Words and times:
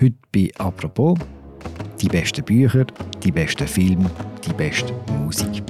Heute 0.00 0.16
bei 0.32 0.48
«Apropos» 0.56 1.18
die 2.00 2.08
besten 2.08 2.42
Bücher, 2.42 2.86
die 3.22 3.30
besten 3.30 3.66
Filme, 3.66 4.10
die 4.46 4.52
beste 4.54 4.94
Musik. 5.22 5.62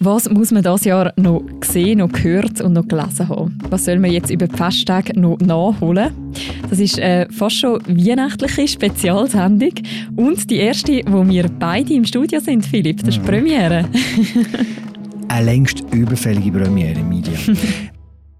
Was 0.00 0.28
muss 0.28 0.50
man 0.50 0.62
das 0.62 0.84
Jahr 0.84 1.14
noch 1.16 1.42
gesehen, 1.60 2.00
noch 2.00 2.12
gehört 2.12 2.60
und 2.60 2.74
noch 2.74 2.86
gelesen 2.86 3.26
haben? 3.30 3.58
Was 3.70 3.86
soll 3.86 3.98
man 3.98 4.12
jetzt 4.12 4.28
über 4.30 4.46
die 4.46 4.54
Festtage 4.54 5.18
noch 5.18 5.38
nachholen? 5.38 6.12
Das 6.68 6.78
ist 6.78 6.98
äh, 6.98 7.26
fast 7.30 7.56
schon 7.56 7.80
weihnachtliche 7.86 8.68
Spezialsendung 8.68 9.72
und 10.16 10.50
die 10.50 10.56
erste, 10.56 11.00
wo 11.06 11.26
wir 11.26 11.48
beide 11.48 11.94
im 11.94 12.04
Studio 12.04 12.38
sind, 12.38 12.66
Philipp. 12.66 12.98
Das 12.98 13.16
ist 13.16 13.22
die 13.22 13.26
Premiere. 13.26 13.88
Eine 15.28 15.44
längst 15.46 15.82
überfällige 15.90 16.52
Premiere, 16.52 17.02
Media. 17.02 17.32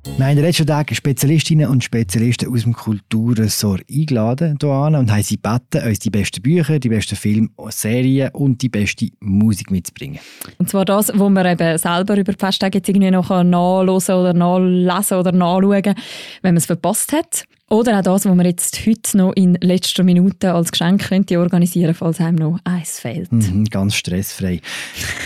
Wir 0.04 0.26
haben 0.26 0.30
in 0.32 0.36
den 0.36 0.44
letzten 0.44 0.66
Tagen 0.66 0.94
Spezialistinnen 0.94 1.68
und 1.68 1.82
Spezialisten 1.82 2.52
aus 2.52 2.62
dem 2.62 2.72
Kulturressort 2.72 3.82
eingeladen 3.90 4.58
hier 4.60 4.70
und 4.70 5.10
haben 5.10 5.22
sie 5.22 5.40
gebeten, 5.40 5.88
uns 5.88 5.98
die 5.98 6.10
besten 6.10 6.42
Bücher, 6.42 6.78
die 6.78 6.88
besten 6.88 7.16
Filme, 7.16 7.48
Serien 7.70 8.30
und 8.32 8.62
die 8.62 8.68
beste 8.68 9.08
Musik 9.20 9.70
mitzubringen. 9.70 10.20
Und 10.58 10.68
zwar 10.68 10.84
das, 10.84 11.10
was 11.12 11.30
man 11.30 11.46
eben 11.46 11.78
selber 11.78 12.16
über 12.16 12.32
die 12.32 12.38
Festtage 12.38 12.78
jetzt 12.78 12.88
irgendwie 12.88 13.10
noch 13.10 13.28
nachlesen 13.28 14.14
oder 14.14 14.34
nachlesen 14.34 15.18
oder 15.18 15.32
nachschauen 15.32 15.94
wenn 16.42 16.54
man 16.54 16.56
es 16.58 16.66
verpasst 16.66 17.12
hat. 17.12 17.44
Oder 17.70 17.98
auch 17.98 18.02
das, 18.02 18.26
was 18.26 18.34
man 18.34 18.46
jetzt 18.46 18.86
heute 18.86 19.16
noch 19.16 19.32
in 19.32 19.54
letzter 19.54 20.04
Minute 20.04 20.52
als 20.52 20.70
Geschenk 20.70 21.08
könnte 21.08 21.40
organisieren 21.40 21.94
falls 21.94 22.20
einem 22.20 22.36
noch 22.36 22.58
eins 22.62 23.00
fehlt. 23.00 23.32
Mhm, 23.32 23.64
ganz 23.64 23.94
stressfrei. 23.94 24.60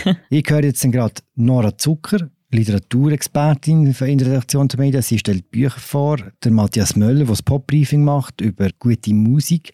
ich 0.29 0.45
höre 0.47 0.63
jetzt 0.63 0.81
gerade 0.89 1.21
Nora 1.35 1.77
Zucker 1.77 2.29
Literaturexpertin 2.51 3.85
in 3.85 4.17
der 4.17 4.27
Redaktion 4.27 4.67
der 4.67 4.79
Medien. 4.79 5.03
Sie 5.03 5.19
stellt 5.19 5.51
Bücher 5.51 5.79
vor. 5.79 6.17
Der 6.43 6.51
Matthias 6.51 6.95
Möller, 6.95 7.19
der 7.19 7.27
das 7.27 7.43
Pop-Briefing 7.43 8.03
macht 8.03 8.41
über 8.41 8.69
gute 8.79 9.13
Musik. 9.13 9.71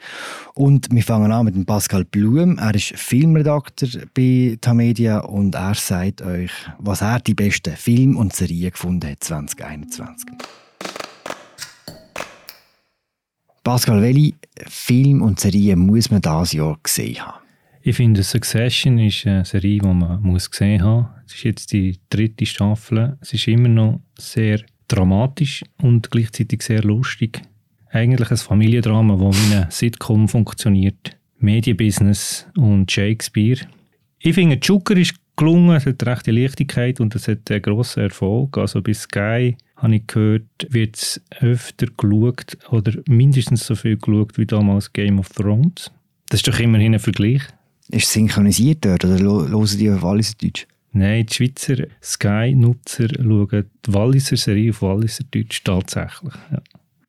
Und 0.56 0.88
wir 0.92 1.04
fangen 1.04 1.32
an 1.32 1.46
mit 1.46 1.56
dem 1.56 1.66
Pascal 1.66 2.04
Blum. 2.04 2.58
Er 2.58 2.76
ist 2.76 2.94
Filmredakteur 2.98 4.02
bei 4.14 4.58
Tamedia 4.60 5.20
und 5.20 5.56
er 5.56 5.76
sagt 5.76 6.22
euch, 6.22 6.52
was 6.80 7.02
er 7.02 7.20
die 7.20 7.34
besten 7.34 7.78
Filme 7.78 8.20
und 8.20 8.36
Serien 8.36 8.72
gefunden 8.72 9.10
hat 9.10 9.24
2021. 9.24 10.32
Pascal, 13.64 14.02
welche 14.02 14.34
Film 14.68 15.22
und 15.22 15.40
Serien 15.40 15.80
muss 15.80 16.12
man 16.12 16.22
dieses 16.22 16.52
Jahr 16.52 16.78
gesehen 16.84 17.26
haben? 17.26 17.45
Ich 17.88 17.98
finde, 17.98 18.24
Succession 18.24 18.98
ist 18.98 19.28
eine 19.28 19.46
Serie, 19.46 19.78
die 19.80 19.88
man 19.88 20.20
muss 20.24 20.50
gesehen 20.50 20.82
haben 20.82 21.04
muss. 21.04 21.12
Es 21.28 21.36
ist 21.36 21.44
jetzt 21.44 21.72
die 21.72 22.00
dritte 22.10 22.44
Staffel. 22.48 23.16
Es 23.22 23.32
ist 23.32 23.48
immer 23.48 23.70
noch 23.70 24.02
sehr 24.18 24.60
dramatisch 24.88 25.64
und 25.78 26.10
gleichzeitig 26.10 26.64
sehr 26.64 26.82
lustig. 26.82 27.44
Eigentlich 27.92 28.32
ein 28.32 28.38
Familiendrama, 28.38 29.18
das 29.18 29.38
wie 29.38 29.54
eine 29.54 29.68
Sitcom 29.70 30.28
funktioniert. 30.28 31.16
Medienbusiness 31.38 32.48
und 32.58 32.92
Shakespeare. 32.92 33.60
Ich 34.18 34.34
finde, 34.34 34.56
Joker 34.56 34.98
ist 34.98 35.14
gelungen, 35.36 35.76
es 35.76 35.86
hat 35.86 36.04
rechte 36.08 36.32
Leichtigkeit 36.32 37.00
und 37.00 37.14
es 37.14 37.28
hat 37.28 37.52
einen 37.52 37.62
grossen 37.62 38.02
Erfolg. 38.02 38.58
Also 38.58 38.82
bei 38.82 38.96
Sky 38.96 39.58
habe 39.76 39.96
ich 39.96 40.08
gehört, 40.08 40.68
wird 40.70 40.96
es 40.96 41.22
öfter 41.40 41.86
geschaut 41.96 42.58
oder 42.72 42.94
mindestens 43.08 43.68
so 43.68 43.76
viel 43.76 43.98
geschaut 43.98 44.40
wie 44.40 44.48
damals 44.48 44.92
Game 44.92 45.20
of 45.20 45.30
Thrones. 45.30 45.92
Das 46.30 46.40
ist 46.40 46.48
doch 46.48 46.60
immerhin 46.60 46.96
ein 46.96 47.00
Vergleich. 47.00 47.44
Ist 47.90 48.06
es 48.06 48.14
synchronisiert 48.14 48.84
dort 48.84 49.06
oder 49.06 49.20
hören 49.20 49.78
die 49.78 49.90
auf 49.90 50.02
Walliser 50.02 50.34
Deutsch? 50.42 50.68
Nein, 50.92 51.26
die 51.26 51.34
Schweizer 51.34 51.88
Sky-Nutzer 52.02 53.10
schauen 53.16 53.66
die 53.86 53.94
Walliser 53.94 54.38
Serie 54.38 54.72
auf 54.72 54.82
Walliser 54.82 55.24
Deutsch 55.30 55.64
tatsächlich. 55.64 56.34
Ja, 56.52 56.62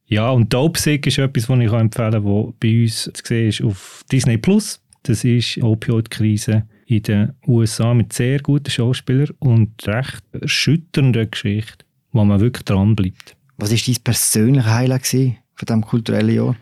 ja 0.06 0.30
und 0.30 0.52
Dopesick 0.52 1.06
ist 1.06 1.18
etwas, 1.18 1.48
was 1.48 1.60
ich 1.60 1.72
empfehlen 1.72 2.12
kann, 2.12 2.22
das 2.22 2.54
bei 2.60 2.82
uns 2.82 3.02
zu 3.04 3.22
sehen 3.24 3.48
ist 3.48 3.62
auf 3.62 4.04
Disney+. 4.10 4.36
Plus. 4.38 4.80
Das 5.04 5.22
ist 5.22 5.62
Opioid-Krise 5.62 6.64
in 6.86 7.02
den 7.02 7.32
USA 7.46 7.94
mit 7.94 8.12
sehr 8.12 8.40
guten 8.40 8.70
Schauspielern 8.70 9.36
und 9.38 9.86
recht 9.86 10.22
erschütternder 10.32 11.26
Geschichte, 11.26 11.84
wo 12.10 12.24
man 12.24 12.40
wirklich 12.40 12.64
dranbleibt. 12.64 13.36
Was 13.56 13.70
war 13.70 13.78
dein 13.78 14.02
persönliches 14.02 14.66
Highlight 14.66 15.06
von 15.06 15.36
diesem 15.60 15.82
kulturellen 15.82 16.34
Jahr? 16.34 16.56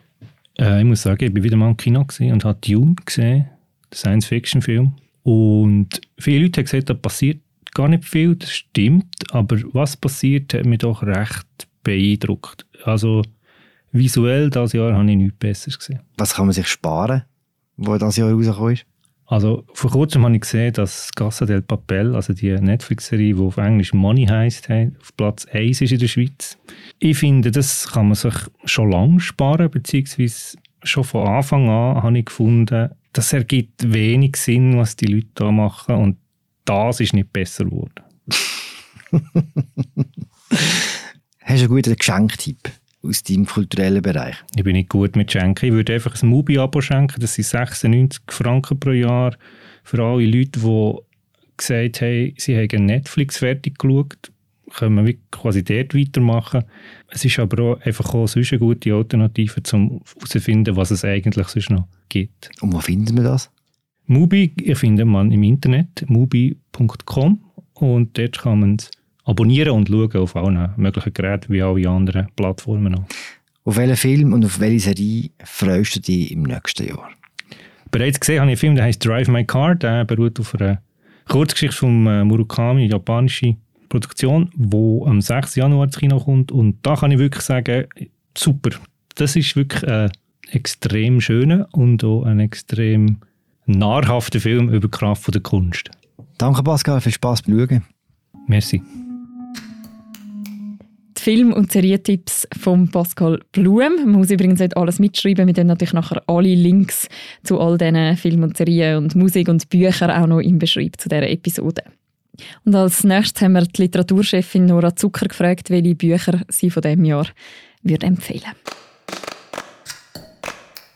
Äh, 0.58 0.80
ich 0.80 0.84
muss 0.84 1.02
sagen, 1.02 1.24
ich 1.24 1.34
war 1.34 1.42
wieder 1.42 1.56
mal 1.56 1.70
im 1.70 1.76
Kino 1.78 2.04
und 2.20 2.44
habe 2.44 2.58
Dune 2.60 2.96
gesehen 3.04 3.46
Science-Fiction-Film. 3.94 4.92
Und 5.22 6.00
viele 6.18 6.44
Leute 6.44 6.60
haben 6.60 6.64
gesagt, 6.64 6.90
da 6.90 6.94
passiert 6.94 7.40
gar 7.74 7.88
nicht 7.88 8.04
viel, 8.04 8.36
das 8.36 8.52
stimmt, 8.52 9.32
aber 9.32 9.58
was 9.72 9.96
passiert, 9.96 10.54
hat 10.54 10.64
mich 10.64 10.78
doch 10.78 11.02
recht 11.02 11.46
beeindruckt. 11.82 12.66
Also 12.84 13.22
visuell 13.92 14.50
dieses 14.50 14.72
Jahr 14.72 14.94
habe 14.94 15.10
ich 15.10 15.16
nichts 15.16 15.38
Besseres 15.38 15.78
gesehen. 15.78 16.00
Was 16.16 16.34
kann 16.34 16.46
man 16.46 16.52
sich 16.52 16.68
sparen, 16.68 17.22
wo 17.76 17.96
das 17.96 18.16
Jahr 18.16 18.32
rausgekommen 18.32 18.74
ist? 18.74 18.86
Also 19.26 19.64
vor 19.72 19.90
kurzem 19.90 20.24
habe 20.24 20.34
ich 20.34 20.42
gesehen, 20.42 20.74
dass 20.74 21.10
Casa 21.12 21.46
del 21.46 21.62
Papel, 21.62 22.14
also 22.14 22.34
die 22.34 22.52
Netflix-Serie, 22.52 23.34
die 23.34 23.40
auf 23.40 23.56
Englisch 23.56 23.94
Money 23.94 24.26
heisst, 24.26 24.68
auf 24.70 25.16
Platz 25.16 25.46
1 25.46 25.80
ist 25.80 25.92
in 25.92 25.98
der 25.98 26.08
Schweiz. 26.08 26.58
Ich 26.98 27.18
finde, 27.18 27.50
das 27.50 27.88
kann 27.90 28.08
man 28.08 28.16
sich 28.16 28.34
schon 28.66 28.90
lange 28.90 29.20
sparen, 29.20 29.70
beziehungsweise 29.70 30.58
schon 30.82 31.04
von 31.04 31.26
Anfang 31.26 31.68
an 31.70 32.02
habe 32.02 32.18
ich 32.18 32.26
gefunden, 32.26 32.90
das 33.14 33.32
ergibt 33.32 33.92
wenig 33.92 34.36
Sinn, 34.36 34.76
was 34.76 34.96
die 34.96 35.06
Leute 35.06 35.28
da 35.34 35.50
machen 35.50 35.94
und 35.94 36.18
das 36.64 37.00
ist 37.00 37.14
nicht 37.14 37.32
besser 37.32 37.64
geworden. 37.64 38.04
Hast 41.40 41.60
du 41.60 41.66
einen 41.66 41.68
guten 41.68 41.96
Geschenktipp 41.96 42.70
aus 43.02 43.22
deinem 43.22 43.46
kulturellen 43.46 44.02
Bereich? 44.02 44.36
Ich 44.56 44.64
bin 44.64 44.74
nicht 44.74 44.88
gut 44.88 45.14
mit 45.14 45.30
Schenken. 45.30 45.66
Ich 45.66 45.72
würde 45.72 45.94
einfach 45.94 46.20
ein 46.20 46.28
Mubi-Abo 46.28 46.80
schenken. 46.80 47.20
Das 47.20 47.34
sind 47.34 47.44
96 47.44 48.22
Franken 48.28 48.80
pro 48.80 48.90
Jahr 48.90 49.36
für 49.84 50.02
alle 50.02 50.26
Leute, 50.26 50.58
die 50.60 50.94
gesagt 51.56 52.00
haben, 52.00 52.34
sie 52.36 52.56
haben 52.56 52.86
Netflix 52.86 53.38
fertig 53.38 53.78
geschaut 53.78 54.32
können 54.74 55.06
wir 55.06 55.14
quasi 55.30 55.64
dort 55.64 55.94
weitermachen. 55.94 56.64
Es 57.08 57.24
ist 57.24 57.38
aber 57.38 57.62
auch 57.62 57.80
einfach 57.82 58.12
auch 58.14 58.26
sonst 58.26 58.52
eine 58.52 58.58
gute 58.58 58.92
Alternative, 58.94 59.62
um 59.72 60.02
herauszufinden, 60.04 60.76
was 60.76 60.90
es 60.90 61.04
eigentlich 61.04 61.46
sonst 61.48 61.70
noch 61.70 61.86
gibt. 62.08 62.50
Und 62.60 62.72
wo 62.72 62.80
findet 62.80 63.14
man 63.14 63.24
das? 63.24 63.50
Mubi 64.06 64.52
findet 64.74 65.06
man 65.06 65.30
im 65.30 65.42
Internet, 65.42 66.04
mubi.com 66.08 67.40
und 67.74 68.18
dort 68.18 68.38
kann 68.38 68.60
man 68.60 68.76
es 68.76 68.90
abonnieren 69.24 69.70
und 69.70 69.88
schauen 69.88 70.16
auf 70.16 70.36
allen 70.36 70.70
möglichen 70.76 71.14
Geräten 71.14 71.52
wie 71.52 71.62
alle 71.62 71.88
anderen 71.88 72.28
Plattformen 72.36 72.94
auch. 72.94 73.06
Auf 73.64 73.76
welchen 73.76 73.96
Film 73.96 74.32
und 74.34 74.44
auf 74.44 74.60
welche 74.60 74.94
Serie 74.94 75.30
freust 75.42 75.96
du 75.96 76.00
dich 76.00 76.32
im 76.32 76.42
nächsten 76.42 76.86
Jahr? 76.86 77.10
Bereits 77.90 78.20
gesehen 78.20 78.40
habe 78.40 78.50
ich 78.50 78.54
einen 78.54 78.60
Film, 78.60 78.74
der 78.74 78.84
heißt 78.84 79.04
Drive 79.04 79.28
My 79.28 79.44
Car. 79.44 79.74
Der 79.76 80.04
beruht 80.04 80.38
auf 80.38 80.54
einer 80.54 80.82
Kurzgeschichte 81.28 81.76
von 81.76 82.06
äh, 82.06 82.24
Murakami, 82.24 82.86
japanische 82.86 83.56
Produktion, 83.94 84.50
die 84.56 85.02
am 85.06 85.20
6. 85.20 85.54
Januar 85.54 85.84
ins 85.84 85.96
Kino 85.96 86.18
kommt. 86.18 86.50
Und 86.50 86.78
da 86.82 86.96
kann 86.96 87.12
ich 87.12 87.18
wirklich 87.18 87.44
sagen, 87.44 87.86
super. 88.36 88.70
Das 89.14 89.36
ist 89.36 89.54
wirklich 89.54 89.86
ein 89.88 90.10
extrem 90.50 91.20
schöner 91.20 91.68
und 91.70 92.02
auch 92.02 92.24
ein 92.24 92.40
extrem 92.40 93.18
nahrhafter 93.66 94.40
Film 94.40 94.68
über 94.68 94.88
die 94.88 94.90
Kraft 94.90 95.32
der 95.32 95.42
Kunst. 95.42 95.90
Danke 96.38 96.64
Pascal, 96.64 97.00
viel 97.00 97.12
Spaß 97.12 97.42
beim 97.42 97.56
Schauen. 97.56 97.84
Merci. 98.48 98.82
Die 101.16 101.22
Film- 101.22 101.52
und 101.52 101.70
Serientipps 101.70 102.48
von 102.60 102.90
Pascal 102.90 103.40
Blum. 103.52 103.94
Man 103.96 104.10
muss 104.10 104.30
übrigens 104.32 104.58
nicht 104.58 104.76
alles 104.76 104.98
mitschreiben. 104.98 105.46
Wir 105.46 105.54
dann 105.54 105.68
natürlich 105.68 105.94
nachher 105.94 106.20
alle 106.26 106.52
Links 106.52 107.08
zu 107.44 107.60
all 107.60 107.78
diesen 107.78 108.16
Filmen 108.16 108.42
und 108.42 108.56
Serien 108.56 109.04
und 109.04 109.14
Musik 109.14 109.48
und 109.48 109.70
Büchern 109.70 110.10
auch 110.10 110.26
noch 110.26 110.40
im 110.40 110.58
Beschreib 110.58 111.00
zu 111.00 111.08
dieser 111.08 111.30
Episode. 111.30 111.84
Und 112.64 112.74
als 112.74 113.04
nächstes 113.04 113.42
haben 113.42 113.52
wir 113.52 113.62
die 113.62 113.82
Literaturchefin 113.82 114.66
Nora 114.66 114.94
Zucker 114.94 115.26
gefragt, 115.26 115.70
welche 115.70 115.94
Bücher 115.94 116.40
sie 116.48 116.70
von 116.70 116.82
diesem 116.82 117.04
Jahr 117.04 117.26
würde 117.82 118.06
empfehlen 118.06 118.52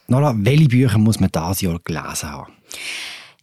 Nora, 0.08 0.34
welche 0.36 0.68
Bücher 0.68 0.98
muss 0.98 1.20
man 1.20 1.30
dieses 1.30 1.60
Jahr 1.60 1.78
gelesen 1.84 2.30
haben? 2.30 2.52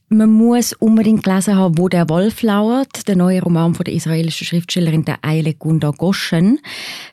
Man 0.08 0.30
muss 0.30 0.74
unbedingt 0.74 1.24
gelesen 1.24 1.56
haben, 1.56 1.80
wo 1.80 1.90
der 1.90 2.08
Wolf 2.10 2.44
lauert, 2.44 3.08
der 3.08 3.16
neue 3.16 3.42
Roman 3.42 3.74
von 3.74 3.86
der 3.86 3.96
israelischen 3.96 4.46
Schriftstellerin 4.46 5.04
der 5.04 5.18
Eile 5.24 5.56
Gunda 5.56 5.90
Goschen. 5.90 6.60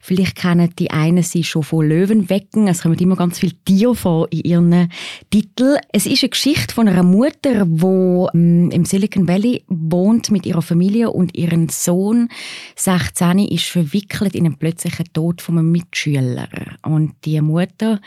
Vielleicht 0.03 0.37
kennen 0.37 0.75
die 0.79 0.91
einen 0.91 1.23
sie 1.23 1.43
schon 1.43 1.63
von 1.63 1.89
Löwenwecken. 1.89 2.69
Es 2.69 2.83
kommen 2.83 2.99
immer 2.99 3.17
ganz 3.17 3.39
viele 3.39 3.55
Tiere 3.65 3.95
vor 3.95 4.29
in 4.31 4.41
ihren 4.41 4.93
Titeln. 5.31 5.79
Es 5.91 6.05
ist 6.05 6.23
eine 6.23 6.29
Geschichte 6.29 6.75
von 6.75 6.87
einer 6.87 7.03
Mutter, 7.03 7.65
die 7.65 8.27
ähm, 8.35 8.71
im 8.71 8.85
Silicon 8.85 9.27
Valley 9.27 9.65
wohnt 9.69 10.31
mit 10.31 10.45
ihrer 10.45 10.61
Familie 10.61 11.11
und 11.13 11.35
ihren 11.35 11.71
Sohn 11.71 12.29
16 12.77 13.39
ist 13.39 13.65
verwickelt 13.65 14.35
in 14.35 14.45
einen 14.45 14.59
plötzlichen 14.59 15.11
Tod 15.15 15.41
von 15.41 15.57
einem 15.57 15.73
Mitschüler. 15.73 16.47
Und 16.83 17.15
die 17.25 17.41
Mutter 17.41 18.03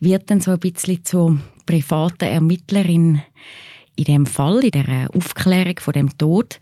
wird 0.00 0.30
dann 0.30 0.40
so 0.40 0.52
ein 0.52 0.60
bisschen 0.60 1.04
zur 1.04 1.38
privaten 1.66 2.24
Ermittlerin 2.24 3.20
in 4.00 4.04
dem 4.04 4.26
Fall, 4.26 4.64
in 4.64 4.70
der 4.70 5.08
Aufklärung 5.14 5.78
von 5.78 5.92
dem 5.92 6.16
Tod 6.16 6.58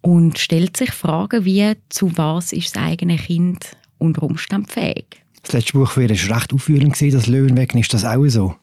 und 0.00 0.38
stellt 0.38 0.76
sich 0.76 0.90
Fragen 0.90 1.44
wie, 1.44 1.74
zu 1.90 2.16
was 2.16 2.52
ist 2.52 2.74
das 2.74 2.82
eigene 2.82 3.16
Kind 3.16 3.76
unter 3.98 4.22
Umständen 4.22 4.66
fähig? 4.66 5.22
Das 5.42 5.52
letzte 5.52 5.74
Buch 5.74 5.96
war 5.96 6.08
recht 6.08 6.52
aufführend, 6.52 7.00
das 7.00 7.26
Löwenwecken. 7.26 7.80
Ist 7.80 7.92
das 7.92 8.04
auch 8.04 8.26
so? 8.28 8.54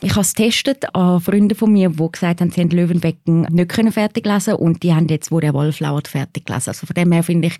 Ich 0.00 0.12
habe 0.12 0.20
es 0.20 0.34
getestet 0.34 0.94
an 0.94 1.20
Freunde 1.20 1.56
von 1.56 1.72
mir, 1.72 1.90
die 1.90 2.12
gesagt 2.12 2.40
haben, 2.40 2.50
sie 2.52 2.60
haben 2.60 2.70
Löwenwecken 2.70 3.42
nicht 3.50 3.68
können 3.68 3.90
fertig 3.90 4.24
lesen 4.26 4.54
und 4.54 4.84
die 4.84 4.94
haben 4.94 5.08
jetzt, 5.08 5.32
wo 5.32 5.40
der 5.40 5.54
Wolf 5.54 5.80
lauert, 5.80 6.06
fertig 6.06 6.46
gelesen. 6.46 6.70
Also 6.70 6.86
von 6.86 6.94
dem 6.94 7.10
her 7.10 7.24
finde 7.24 7.48
ich, 7.48 7.58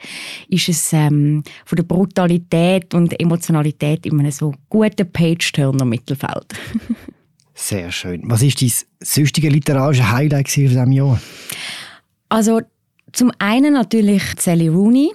ist 0.49 0.69
es 0.69 0.93
ähm, 0.93 1.43
von 1.65 1.77
der 1.77 1.83
Brutalität 1.83 2.95
und 2.95 3.19
Emotionalität 3.21 4.07
einem 4.07 4.31
so 4.31 4.55
guten 4.69 5.11
Page-Turner 5.11 5.85
Mittelfeld. 5.85 6.55
Sehr 7.61 7.91
schön. 7.91 8.23
Was 8.25 8.41
ist 8.43 8.63
dein 8.63 8.71
süchtige 9.01 9.49
literarische 9.49 10.13
Highlight 10.13 10.49
von 10.49 10.63
diesem 10.63 10.93
Jahr? 10.93 11.21
Also 12.29 12.61
zum 13.13 13.33
einen 13.41 13.75
natürlich 13.75 14.23
Sally 14.39 14.69
Rooney 14.69 15.13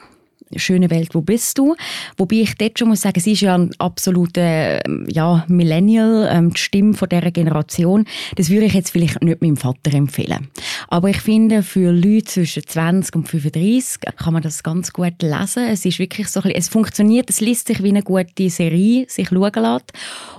«Schöne 0.57 0.89
Welt, 0.89 1.13
wo 1.13 1.21
bist 1.21 1.57
du?» 1.57 1.75
Wobei 2.17 2.37
ich 2.37 2.55
dort 2.55 2.79
schon 2.79 2.89
muss 2.89 3.01
sagen, 3.01 3.19
sie 3.19 3.33
ist 3.33 3.41
ja 3.41 3.55
ein 3.55 3.71
absoluter 3.77 4.81
ja, 5.07 5.45
Millennial, 5.47 6.29
ähm, 6.31 6.53
die 6.53 6.59
Stimme 6.59 6.93
von 6.93 7.09
dieser 7.09 7.31
Generation. 7.31 8.05
Das 8.35 8.49
würde 8.49 8.65
ich 8.65 8.73
jetzt 8.73 8.91
vielleicht 8.91 9.21
nicht 9.21 9.41
meinem 9.41 9.57
Vater 9.57 9.93
empfehlen. 9.93 10.49
Aber 10.87 11.09
ich 11.09 11.21
finde, 11.21 11.63
für 11.63 11.91
Leute 11.91 12.25
zwischen 12.25 12.65
20 12.65 13.15
und 13.15 13.29
35 13.29 14.01
kann 14.15 14.33
man 14.33 14.41
das 14.41 14.63
ganz 14.63 14.93
gut 14.93 15.21
lesen. 15.21 15.67
Es 15.67 15.85
ist 15.85 15.99
wirklich 15.99 16.27
so, 16.27 16.41
es 16.41 16.69
funktioniert, 16.69 17.29
es 17.29 17.41
liest 17.41 17.67
sich 17.67 17.81
wie 17.83 17.89
eine 17.89 18.03
gute 18.03 18.49
Serie, 18.49 19.05
sich 19.07 19.29
schauen 19.29 19.51
lässt. 19.55 19.93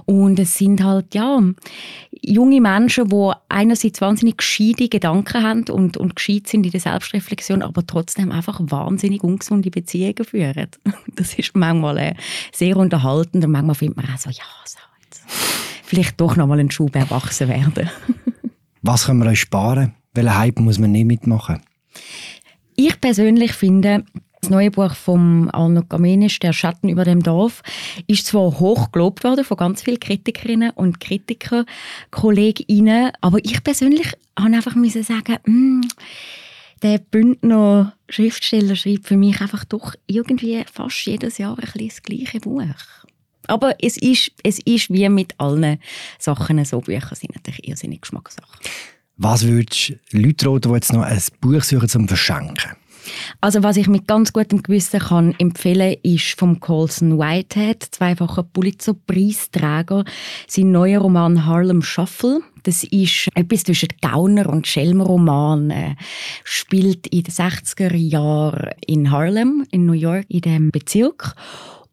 Und 0.07 0.39
es 0.39 0.55
sind 0.55 0.83
halt, 0.83 1.15
ja, 1.15 1.41
junge 2.27 2.61
Menschen, 2.61 3.09
die 3.09 3.33
einerseits 3.49 4.01
wahnsinnig 4.01 4.39
gescheite 4.39 4.89
Gedanken 4.89 5.43
haben 5.43 5.65
und, 5.71 5.97
und 5.97 6.17
gescheit 6.17 6.47
sind 6.49 6.65
in 6.67 6.73
der 6.73 6.81
Selbstreflexion, 6.81 7.63
aber 7.63 7.87
trotzdem 7.87 8.33
einfach 8.33 8.61
wahnsinnig 8.63 9.23
ungesunde 9.23 9.71
Beziehungen 9.71 10.25
führen. 10.25 10.69
Das 11.17 11.35
ist 11.35 11.55
manchmal 11.55 11.99
äh, 11.99 12.15
sehr 12.53 12.77
unterhaltend 12.77 13.45
und 13.45 13.53
manchmal 13.53 13.77
findet 13.77 13.97
man 13.97 14.07
auch 14.07 14.19
so, 14.19 14.31
ja, 14.31 14.45
so 14.65 14.79
jetzt. 15.05 15.23
Vielleicht 15.85 16.21
doch 16.21 16.35
noch 16.37 16.47
mal 16.47 16.59
einen 16.59 16.71
Schub 16.71 16.97
erwachsen 16.97 17.49
werden. 17.49 17.91
Was 18.83 19.07
können 19.07 19.23
wir 19.23 19.31
euch 19.31 19.41
sparen? 19.41 19.95
Welchen 20.13 20.37
Hype 20.37 20.61
muss 20.61 20.79
man 20.79 20.93
nicht 20.93 21.07
mitmachen? 21.07 21.61
Ich 22.77 23.01
persönlich 23.01 23.53
finde, 23.53 24.05
das 24.45 24.51
neue 24.51 24.71
Buch 24.71 24.95
von 24.95 25.49
Arno 25.53 25.83
Kamenisch, 25.83 26.39
«Der 26.39 26.53
Schatten 26.53 26.91
über 26.91 27.05
dem 27.05 27.23
Dorf», 27.23 27.63
ist 28.07 28.27
zwar 28.27 28.61
hoch 28.61 28.93
gelobt 28.93 29.25
worden 29.25 29.43
von 29.43 29.57
ganz 29.57 29.81
vielen 29.81 29.99
Kritikerinnen 29.99 30.71
und 30.73 31.01
Kritikern, 31.01 31.65
KollegInnen, 32.11 33.13
aber 33.23 33.39
ich 33.43 33.65
persönlich 33.65 34.13
habe 34.39 34.55
einfach 34.55 34.75
sagen, 35.03 35.39
mm, 35.47 35.81
der 36.83 36.99
Bündner 36.99 37.95
Schriftsteller 38.11 38.77
schreibt 38.77 39.07
für 39.07 39.17
mich 39.17 39.41
einfach 39.41 39.65
doch 39.65 39.95
irgendwie 40.07 40.63
fast 40.71 41.07
jedes 41.07 41.39
Jahr 41.39 41.57
ein 41.59 41.89
das 41.89 42.03
gleiche 42.03 42.41
Buch. 42.41 42.63
Aber 43.47 43.77
es 43.81 43.97
ist, 43.97 44.31
es 44.43 44.59
ist 44.59 44.91
wie 44.91 45.09
mit 45.09 45.41
allen 45.41 45.79
Sachen 46.19 46.63
so, 46.67 46.81
Bücher 46.81 47.15
sind 47.15 47.35
natürlich 47.35 47.67
irrsinnig 47.67 48.03
Geschmackssache. 48.03 48.59
Was 49.17 49.47
würdest 49.47 49.95
du 50.11 50.19
Leute 50.19 50.51
raten, 50.51 50.69
die 50.69 50.75
jetzt 50.75 50.93
noch 50.93 51.03
ein 51.03 51.23
Buch 51.41 51.63
suchen 51.63 51.89
zum 51.89 52.09
Verschenken? 52.09 52.73
Also 53.41 53.63
was 53.63 53.77
ich 53.77 53.89
mit 53.89 54.07
ganz 54.07 54.33
gutem 54.33 54.63
Gewissen 54.63 55.01
kann 55.01 55.35
empfehlen, 55.39 55.97
ist 56.03 56.39
vom 56.39 56.61
Colson 56.61 57.19
Whitehead, 57.19 57.83
zweifacher 57.91 58.43
Pulitzer-Preisträger, 58.43 60.05
sein 60.47 60.73
neuer 60.73 61.01
Roman 61.01 61.47
Harlem 61.47 61.83
Shuffle. 61.83 62.41
Das 62.63 62.83
ist 62.85 63.29
etwas 63.35 63.65
zwischen 63.65 63.91
Gauner 64.01 64.49
und 64.49 64.67
Schelmer-Roman. 64.67 65.71
Äh, 65.71 65.97
spielt 66.45 67.07
in 67.09 67.25
den 67.25 67.33
60er 67.33 67.95
Jahren 67.95 68.71
in 68.87 69.11
Harlem, 69.11 69.67
in 69.71 69.85
New 69.85 69.93
York, 69.93 70.25
in 70.29 70.41
dem 70.41 70.71
Bezirk. 70.71 71.35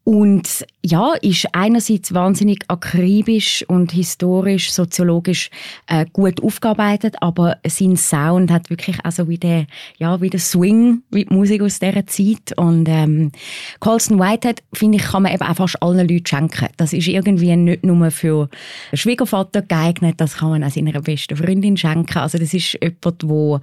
Und 0.03 0.65
ja, 0.83 1.13
ist 1.21 1.47
einerseits 1.53 2.11
wahnsinnig 2.11 2.63
akribisch 2.67 3.63
und 3.67 3.91
historisch, 3.91 4.71
soziologisch 4.71 5.51
äh, 5.87 6.07
gut 6.11 6.41
aufgearbeitet, 6.41 7.17
aber 7.21 7.57
sein 7.67 7.97
Sound 7.97 8.49
hat 8.49 8.71
wirklich 8.71 8.97
also 9.03 9.29
wie 9.29 9.37
der, 9.37 9.67
ja, 9.99 10.19
wie 10.19 10.31
der 10.31 10.39
Swing, 10.39 11.03
wie 11.11 11.25
die 11.25 11.33
Musik 11.33 11.61
aus 11.61 11.77
dieser 11.77 12.07
Zeit. 12.07 12.57
Und 12.57 12.89
ähm, 12.89 13.31
Colson 13.79 14.17
Whitehead, 14.17 14.63
finde 14.73 14.97
ich, 14.97 15.03
kann 15.03 15.21
man 15.21 15.33
eben 15.33 15.43
auch 15.43 15.55
fast 15.55 15.81
allen 15.83 16.07
Leuten 16.07 16.25
schenken. 16.25 16.69
Das 16.77 16.93
ist 16.93 17.07
irgendwie 17.07 17.55
nicht 17.55 17.85
nur 17.85 18.09
für 18.09 18.49
Schwiegervater 18.93 19.61
geeignet, 19.61 20.15
das 20.17 20.37
kann 20.37 20.49
man 20.49 20.63
auch 20.63 20.71
seiner 20.71 20.99
besten 20.99 21.37
Freundin 21.37 21.77
schenken. 21.77 22.17
Also 22.17 22.39
das 22.39 22.55
ist 22.55 22.75
jemand, 22.81 23.23
wo, 23.23 23.59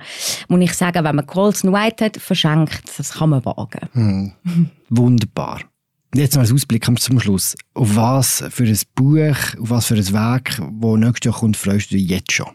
wo 0.49 0.57
ich 0.59 0.73
sage, 0.75 1.03
wenn 1.03 1.17
man 1.17 1.27
Colson 1.27 1.73
Whitehead 1.73 2.17
verschenkt, 2.17 2.97
das 2.97 3.15
kann 3.15 3.31
man 3.31 3.45
wagen. 3.45 3.89
Hm. 3.93 4.33
Wunderbar. 4.89 5.63
Jetzt 6.15 6.37
noch 6.37 6.43
ein 6.43 6.53
Ausblick 6.53 6.87
zum 6.99 7.21
Schluss. 7.21 7.55
Auf 7.75 7.95
was 7.95 8.45
für 8.51 8.65
ein 8.65 8.79
Buch, 8.95 9.37
auf 9.61 9.71
was 9.71 9.87
für 9.87 9.95
ein 9.95 10.13
Werk, 10.13 10.57
das 10.57 10.97
nächstes 10.97 11.25
Jahr 11.25 11.35
kommt, 11.35 11.57
freust 11.57 11.91
du 11.91 11.97
dich 11.97 12.09
jetzt 12.09 12.33
schon? 12.33 12.49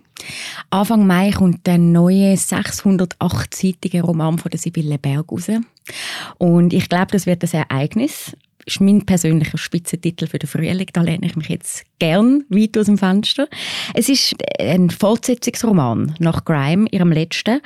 Anfang 0.70 1.06
Mai 1.06 1.32
kommt 1.32 1.68
der 1.68 1.78
neue 1.78 2.34
608-seitige 2.34 4.02
Roman 4.02 4.38
von 4.38 4.50
der 4.50 4.60
Sibylle 4.60 4.98
Berg 4.98 5.32
raus. 5.32 5.48
Und 6.38 6.74
ich 6.74 6.90
glaube, 6.90 7.12
das 7.12 7.26
wird 7.26 7.44
ein 7.44 7.66
Ereignis 7.70 8.36
ist 8.66 8.82
mein 8.82 9.06
persönlicher 9.06 9.58
Spitzentitel 9.58 10.28
für 10.28 10.40
den 10.40 10.48
Frühling. 10.48 10.88
Da 10.94 11.02
lehne 11.02 11.26
ich 11.26 11.36
mich 11.36 11.50
jetzt 11.50 11.84
gern 12.00 12.44
weit 12.50 12.78
aus 12.78 12.86
dem 12.86 12.98
Fenster. 12.98 13.48
Es 13.94 14.10
ist 14.10 14.36
ein 14.60 14.90
Fortsetzungsroman 14.90 16.16
nach 16.20 16.46
Grime, 16.46 16.88
ihrem 16.92 17.12
letzten. 17.12 17.62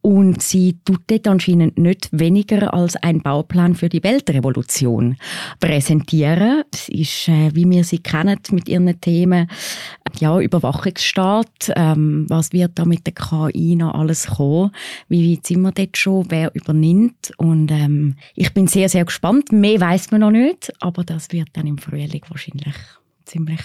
Und 0.00 0.42
sie 0.42 0.78
tut 0.84 1.02
dort 1.06 1.26
anscheinend 1.28 1.78
nicht 1.78 2.08
weniger 2.12 2.72
als 2.74 2.96
ein 2.96 3.20
Bauplan 3.20 3.74
für 3.74 3.88
die 3.88 4.02
Weltrevolution 4.02 5.16
präsentieren. 5.60 6.64
Es 6.72 6.88
ist, 6.88 7.28
äh, 7.28 7.54
wie 7.54 7.68
wir 7.68 7.84
sie 7.84 7.98
kennen, 7.98 8.38
mit 8.50 8.68
ihren 8.68 9.00
Themen, 9.00 9.48
ja, 10.18 10.38
Überwachungsstaat. 10.40 11.72
Ähm, 11.74 12.26
was 12.28 12.52
wird 12.52 12.72
da 12.74 12.84
mit 12.84 13.06
der 13.06 13.14
KI 13.14 13.76
noch 13.76 13.94
alles 13.94 14.26
kommen? 14.26 14.72
Wie 15.08 15.32
weit 15.32 15.46
sind 15.46 15.62
wir 15.62 15.72
dort 15.72 15.96
schon? 15.96 16.26
Wer 16.28 16.54
übernimmt? 16.54 17.32
Und 17.36 17.70
ähm, 17.70 18.16
ich 18.34 18.52
bin 18.52 18.66
sehr, 18.66 18.88
sehr 18.88 19.04
gespannt. 19.04 19.52
Mehr 19.52 19.80
weiß 19.80 20.10
man 20.10 20.20
noch 20.20 20.30
nicht 20.30 20.72
aber 20.80 21.04
das 21.04 21.30
wird 21.32 21.48
dann 21.54 21.66
im 21.66 21.78
Frühling 21.78 22.22
wahrscheinlich 22.28 22.74
ziemlich 23.24 23.60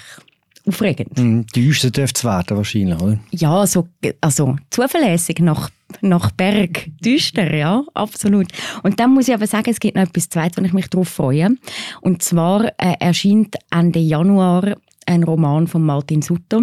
aufregend. 0.66 1.18
Düster 1.56 1.92
dürfte 1.92 2.20
es 2.20 2.24
werden 2.24 2.58
wahrscheinlich, 2.58 3.02
oder? 3.02 3.20
Ja, 3.32 3.66
so, 3.66 3.88
also 4.22 4.56
zuverlässig 4.70 5.40
nach, 5.40 5.70
nach 6.02 6.32
Berg. 6.32 6.90
Düster, 7.04 7.54
ja, 7.54 7.84
absolut. 7.94 8.48
Und 8.84 9.00
dann 9.00 9.14
muss 9.14 9.28
ich 9.28 9.34
aber 9.34 9.48
sagen, 9.48 9.70
es 9.70 9.80
gibt 9.80 9.96
noch 9.96 10.04
etwas 10.04 10.30
Zweites, 10.30 10.62
wo 10.62 10.66
ich 10.66 10.74
mich 10.74 10.90
darauf 10.90 11.10
freue. 11.10 11.56
Und 12.02 12.22
zwar 12.22 12.66
äh, 12.78 12.96
erscheint 13.00 13.56
Ende 13.72 14.00
Januar 14.00 14.78
ein 15.08 15.24
Roman 15.24 15.68
von 15.68 15.84
Martin 15.84 16.22
Sutter 16.22 16.62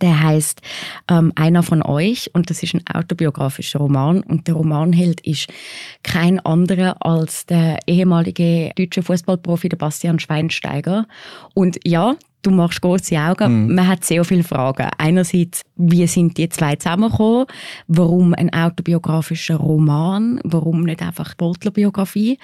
der 0.00 0.20
heißt 0.20 0.62
ähm, 1.08 1.32
Einer 1.36 1.62
von 1.62 1.82
euch 1.82 2.30
und 2.34 2.50
das 2.50 2.62
ist 2.62 2.74
ein 2.74 2.82
autobiografischer 2.92 3.78
Roman 3.78 4.20
und 4.22 4.48
der 4.48 4.54
Romanheld 4.54 5.20
ist 5.20 5.48
kein 6.02 6.40
anderer 6.40 6.96
als 7.00 7.46
der 7.46 7.78
ehemalige 7.86 8.72
deutsche 8.76 9.02
Fußballprofi 9.02 9.68
der 9.68 9.76
Bastian 9.76 10.18
Schweinsteiger. 10.18 11.06
Und 11.54 11.78
ja, 11.84 12.16
du 12.42 12.50
machst 12.50 12.80
große 12.80 13.16
Augen. 13.16 13.66
Mhm. 13.66 13.74
Man 13.76 13.86
hat 13.86 14.04
sehr 14.04 14.24
viele 14.24 14.42
Fragen. 14.42 14.88
Einerseits, 14.98 15.62
wie 15.76 16.06
sind 16.08 16.36
die 16.36 16.48
zwei 16.48 16.74
zusammengekommen? 16.74 17.46
Warum 17.86 18.34
ein 18.34 18.52
autobiografischer 18.52 19.56
Roman? 19.56 20.40
Warum 20.42 20.82
nicht 20.82 21.02
einfach 21.02 21.30
Sportlerbiografie? 21.30 22.38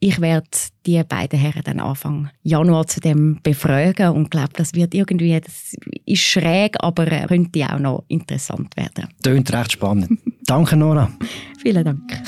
Ich 0.00 0.20
werde 0.20 0.46
die 0.86 1.02
beiden 1.02 1.40
Herren 1.40 1.62
dann 1.64 1.80
Anfang 1.80 2.30
Januar 2.42 2.86
zu 2.86 3.00
dem 3.00 3.40
befragen 3.42 4.10
und 4.10 4.30
glaube, 4.30 4.52
das 4.54 4.74
wird 4.74 4.94
irgendwie, 4.94 5.40
das 5.40 5.74
ist 6.06 6.22
schräg, 6.22 6.76
aber 6.80 7.06
könnte 7.26 7.66
auch 7.66 7.80
noch 7.80 8.04
interessant 8.06 8.76
werden. 8.76 9.08
Tönt 9.22 9.52
recht 9.52 9.72
spannend. 9.72 10.20
Danke, 10.46 10.76
Nora. 10.76 11.10
Vielen 11.60 11.84
Dank. 11.84 12.22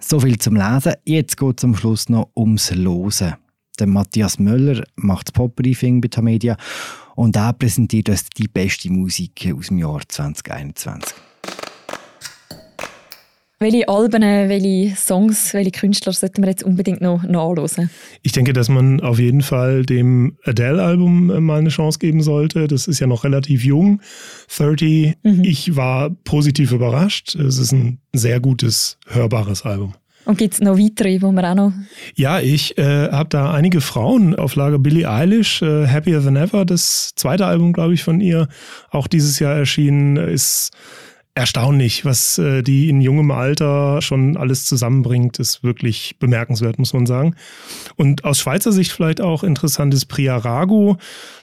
So 0.00 0.18
viel 0.18 0.38
zum 0.38 0.56
Lesen. 0.56 0.94
Jetzt 1.04 1.36
geht 1.36 1.58
es 1.58 1.64
am 1.64 1.76
Schluss 1.76 2.08
noch 2.08 2.30
ums 2.34 2.74
Losen. 2.74 3.34
Der 3.78 3.86
Matthias 3.86 4.38
Möller 4.38 4.82
macht 4.96 5.28
das 5.28 5.32
Pop-Briefing 5.32 6.00
bei 6.00 6.08
Tamedia 6.08 6.56
und 7.16 7.36
er 7.36 7.52
präsentiert 7.52 8.08
uns 8.08 8.30
die 8.30 8.48
beste 8.48 8.90
Musik 8.90 9.52
aus 9.54 9.68
dem 9.68 9.78
Jahr 9.78 10.00
2021. 10.08 11.27
Welche 13.60 13.88
Alben, 13.88 14.22
welche 14.22 14.94
Songs, 14.94 15.52
welche 15.52 15.72
Künstler 15.72 16.12
sollten 16.12 16.44
wir 16.44 16.48
jetzt 16.48 16.62
unbedingt 16.62 17.00
noch 17.00 17.24
nachhören? 17.24 17.90
Ich 18.22 18.30
denke, 18.30 18.52
dass 18.52 18.68
man 18.68 19.00
auf 19.00 19.18
jeden 19.18 19.42
Fall 19.42 19.84
dem 19.84 20.36
Adele-Album 20.44 21.30
äh, 21.30 21.40
mal 21.40 21.58
eine 21.58 21.70
Chance 21.70 21.98
geben 21.98 22.22
sollte. 22.22 22.68
Das 22.68 22.86
ist 22.86 23.00
ja 23.00 23.08
noch 23.08 23.24
relativ 23.24 23.64
jung, 23.64 24.00
30. 24.56 25.16
Mhm. 25.24 25.42
Ich 25.42 25.74
war 25.74 26.10
positiv 26.10 26.70
überrascht. 26.70 27.34
Es 27.34 27.58
ist 27.58 27.72
ein 27.72 27.98
sehr 28.12 28.38
gutes, 28.38 28.96
hörbares 29.08 29.64
Album. 29.64 29.94
Und 30.24 30.38
gibt 30.38 30.54
es 30.54 30.60
noch 30.60 30.78
weitere, 30.78 31.20
wo 31.20 31.32
wir 31.32 31.50
auch 31.50 31.54
noch... 31.56 31.72
Ja, 32.14 32.38
ich 32.38 32.78
äh, 32.78 33.10
habe 33.10 33.28
da 33.28 33.52
einige 33.52 33.80
Frauen 33.80 34.36
auf 34.36 34.54
Lager. 34.54 34.78
Billie 34.78 35.10
Eilish, 35.10 35.62
äh, 35.62 35.88
Happier 35.88 36.22
Than 36.22 36.36
Ever, 36.36 36.64
das 36.64 37.12
zweite 37.16 37.46
Album, 37.46 37.72
glaube 37.72 37.94
ich, 37.94 38.04
von 38.04 38.20
ihr, 38.20 38.46
auch 38.90 39.08
dieses 39.08 39.40
Jahr 39.40 39.56
erschienen, 39.56 40.16
ist 40.16 40.70
erstaunlich, 41.38 42.04
was 42.04 42.36
äh, 42.38 42.62
die 42.62 42.88
in 42.88 43.00
jungem 43.00 43.30
Alter 43.30 44.02
schon 44.02 44.36
alles 44.36 44.64
zusammenbringt, 44.64 45.38
ist 45.38 45.62
wirklich 45.62 46.16
bemerkenswert, 46.18 46.80
muss 46.80 46.92
man 46.92 47.06
sagen. 47.06 47.36
Und 47.94 48.24
aus 48.24 48.40
Schweizer 48.40 48.72
Sicht 48.72 48.90
vielleicht 48.90 49.20
auch 49.20 49.44
interessant 49.44 49.94
ist 49.94 50.06
Priya 50.06 50.36
Ragu, 50.36 50.96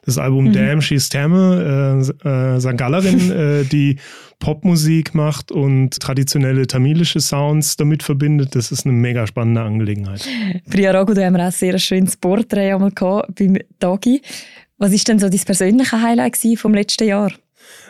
das 0.05 0.17
Album 0.17 0.45
mhm. 0.45 0.53
Damn 0.53 0.81
She's 0.81 1.07
Tamme, 1.07 2.03
äh, 2.23 2.27
äh, 2.27 2.59
Sangalerin, 2.59 3.31
äh, 3.61 3.63
die 3.63 3.95
Popmusik 4.39 5.15
macht 5.15 5.53
und 5.53 5.97
traditionelle 5.97 6.67
tamilische 6.67 7.21
Sounds 7.21 7.77
damit 7.77 8.03
verbindet. 8.03 8.53
Das 8.53 8.73
ist 8.73 8.85
eine 8.85 8.93
mega 8.93 9.25
spannende 9.25 9.61
Angelegenheit. 9.61 10.27
Priya 10.69 10.91
Ragu, 10.91 11.13
da 11.13 11.23
haben 11.23 11.37
wir 11.37 11.47
auch 11.47 11.53
sehr 11.53 11.73
ein 11.73 11.79
schönes 11.79 12.17
Porträt 12.17 12.73
einmal 12.73 12.91
beim 12.91 13.57
Dagi. 13.79 14.21
Was 14.77 14.91
ist 14.91 15.07
denn 15.07 15.19
so 15.19 15.29
dein 15.29 15.39
persönliche 15.39 16.01
Highlight 16.01 16.37
vom 16.57 16.73
letzten 16.73 17.07
Jahr? 17.07 17.31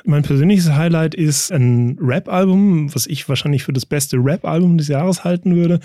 Mein 0.03 0.24
persönliches 0.24 0.72
Highlight 0.72 1.15
ist 1.15 1.51
ein 1.51 1.98
Rap-Album, 2.00 2.94
was 2.94 3.08
ich 3.08 3.27
wahrscheinlich 3.27 3.63
für 3.63 3.74
das 3.74 3.86
beste 3.86 4.17
Rap-Album 4.17 4.77
des 4.77 4.88
Jahres 4.88 5.24
halten 5.24 5.55
würde. 5.55 5.79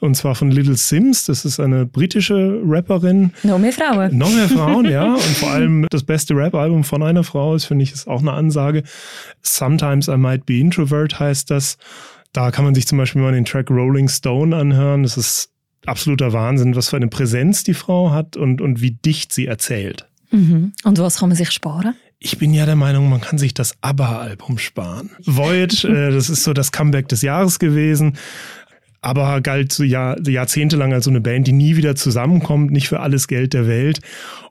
Und 0.00 0.14
zwar 0.16 0.34
von 0.34 0.50
Little 0.50 0.76
Sims. 0.76 1.26
Das 1.26 1.44
ist 1.44 1.60
eine 1.60 1.84
britische 1.84 2.60
Rapperin. 2.64 3.32
Noch 3.42 3.58
mehr 3.58 3.72
Frauen. 3.72 4.16
Noch 4.16 4.32
mehr 4.32 4.48
Frauen, 4.48 4.88
ja. 4.90 5.14
Und 5.14 5.20
vor 5.20 5.50
allem 5.50 5.86
das 5.90 6.04
beste 6.04 6.34
Rap-Album 6.34 6.84
von 6.84 7.02
einer 7.02 7.24
Frau 7.24 7.54
ist, 7.54 7.66
finde 7.66 7.82
ich, 7.82 7.92
ist 7.92 8.08
auch 8.08 8.20
eine 8.20 8.32
Ansage. 8.32 8.82
Sometimes 9.42 10.08
I 10.08 10.16
Might 10.16 10.46
Be 10.46 10.58
Introvert 10.58 11.20
heißt 11.20 11.50
das. 11.50 11.76
Da 12.32 12.50
kann 12.50 12.64
man 12.64 12.74
sich 12.74 12.86
zum 12.86 12.98
Beispiel 12.98 13.22
mal 13.22 13.32
den 13.32 13.44
Track 13.44 13.70
Rolling 13.70 14.08
Stone 14.08 14.54
anhören. 14.54 15.02
Das 15.02 15.16
ist 15.16 15.50
absoluter 15.86 16.32
Wahnsinn, 16.32 16.76
was 16.76 16.90
für 16.90 16.96
eine 16.96 17.08
Präsenz 17.08 17.64
die 17.64 17.74
Frau 17.74 18.10
hat 18.10 18.36
und, 18.36 18.60
und 18.60 18.80
wie 18.80 18.92
dicht 18.92 19.32
sie 19.32 19.46
erzählt. 19.46 20.06
Mhm. 20.30 20.72
Und 20.84 20.98
was 20.98 21.18
kann 21.18 21.28
man 21.28 21.36
sich 21.36 21.50
sparen? 21.50 21.94
Ich 22.20 22.38
bin 22.38 22.52
ja 22.52 22.66
der 22.66 22.76
Meinung, 22.76 23.08
man 23.08 23.20
kann 23.20 23.38
sich 23.38 23.54
das 23.54 23.74
ABBA-Album 23.80 24.58
sparen. 24.58 25.10
Void, 25.24 25.84
äh, 25.84 26.10
das 26.10 26.28
ist 26.28 26.42
so 26.42 26.52
das 26.52 26.72
Comeback 26.72 27.08
des 27.08 27.22
Jahres 27.22 27.58
gewesen. 27.58 28.16
Aber 29.00 29.40
galt 29.40 29.72
so 29.72 29.84
Jahr, 29.84 30.16
jahrzehntelang 30.26 30.92
als 30.92 31.04
so 31.04 31.10
eine 31.10 31.20
Band, 31.20 31.46
die 31.46 31.52
nie 31.52 31.76
wieder 31.76 31.94
zusammenkommt, 31.94 32.72
nicht 32.72 32.88
für 32.88 32.98
alles 32.98 33.28
Geld 33.28 33.54
der 33.54 33.68
Welt. 33.68 34.00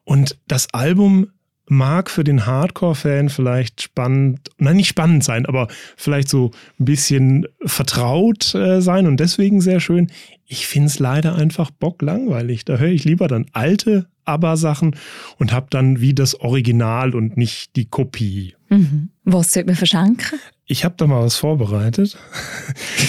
Und 0.05 0.37
das 0.47 0.73
Album 0.73 1.27
mag 1.67 2.09
für 2.09 2.23
den 2.23 2.45
Hardcore-Fan 2.45 3.29
vielleicht 3.29 3.81
spannend, 3.81 4.49
nein, 4.57 4.77
nicht 4.77 4.87
spannend 4.87 5.23
sein, 5.23 5.45
aber 5.45 5.67
vielleicht 5.95 6.29
so 6.29 6.51
ein 6.79 6.85
bisschen 6.85 7.45
vertraut 7.65 8.55
äh, 8.55 8.81
sein 8.81 9.07
und 9.07 9.19
deswegen 9.19 9.61
sehr 9.61 9.79
schön. 9.79 10.11
Ich 10.45 10.67
finde 10.67 10.87
es 10.87 10.99
leider 10.99 11.35
einfach 11.35 11.71
bocklangweilig. 11.71 12.63
Da 12.65 12.77
höre 12.77 12.89
ich 12.89 13.03
lieber 13.03 13.27
dann 13.27 13.47
alte 13.51 14.07
ABBA-Sachen 14.23 14.95
und 15.37 15.51
habe 15.51 15.67
dann 15.69 16.01
wie 16.01 16.13
das 16.13 16.39
Original 16.39 17.15
und 17.15 17.37
nicht 17.37 17.75
die 17.75 17.85
Kopie. 17.85 18.55
Mhm. 18.69 19.09
Was 19.23 19.53
sollte 19.53 19.67
man 19.67 19.75
verschenken? 19.75 20.39
Ich 20.69 20.83
habe 20.83 20.95
da 20.97 21.07
mal 21.07 21.23
was 21.23 21.37
vorbereitet. 21.37 22.17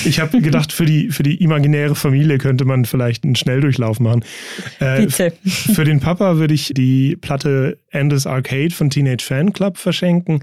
Ich 0.05 0.21
habe 0.21 0.41
gedacht, 0.41 0.73
für 0.73 0.85
die, 0.85 1.11
für 1.11 1.25
die 1.25 1.43
imaginäre 1.43 1.97
Familie 1.97 2.39
könnte 2.39 2.65
man 2.65 2.85
vielleicht 2.85 3.25
einen 3.25 3.35
Schnelldurchlauf 3.35 3.99
machen. 3.99 4.25
Äh, 4.79 5.07
Bitte. 5.07 5.33
Für 5.45 5.83
den 5.83 5.99
Papa 5.99 6.37
würde 6.37 6.55
ich 6.55 6.73
die 6.73 7.17
Platte 7.17 7.79
Endless 7.91 8.27
Arcade 8.27 8.71
von 8.71 8.91
Teenage 8.91 9.25
Fan 9.25 9.53
Club 9.53 9.79
verschenken. 9.79 10.43